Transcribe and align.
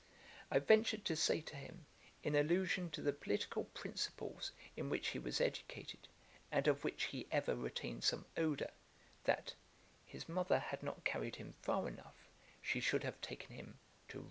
I 0.49 0.57
ventured 0.57 1.05
to 1.05 1.15
say 1.15 1.41
to 1.41 1.55
him, 1.55 1.85
in 2.23 2.33
allusion 2.35 2.89
to 2.89 3.03
the 3.03 3.13
political 3.13 3.65
principles 3.65 4.51
in 4.75 4.89
which 4.89 5.09
he 5.09 5.19
was 5.19 5.39
educated, 5.39 6.07
and 6.51 6.67
of 6.67 6.83
which 6.83 7.03
he 7.03 7.27
ever 7.31 7.55
retained 7.55 8.03
some 8.03 8.25
odour, 8.35 8.71
that 9.25 9.53
'his 10.03 10.27
mother 10.27 10.57
had 10.57 10.81
not 10.81 11.03
carried 11.05 11.35
him 11.35 11.53
far 11.61 11.87
enough; 11.87 12.31
she 12.63 12.79
should 12.79 13.03
have 13.03 13.21
taken 13.21 13.53
him 13.55 13.77
to 14.09 14.17
ROME.' 14.17 14.19